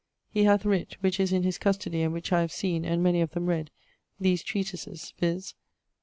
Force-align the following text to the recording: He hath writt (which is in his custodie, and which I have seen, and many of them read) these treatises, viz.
He 0.31 0.45
hath 0.45 0.63
writt 0.65 0.95
(which 1.01 1.19
is 1.19 1.31
in 1.31 1.43
his 1.43 1.59
custodie, 1.59 2.01
and 2.03 2.11
which 2.11 2.33
I 2.33 2.41
have 2.41 2.51
seen, 2.51 2.85
and 2.85 3.03
many 3.03 3.21
of 3.21 3.29
them 3.33 3.45
read) 3.45 3.69
these 4.19 4.41
treatises, 4.41 5.13
viz. 5.19 5.53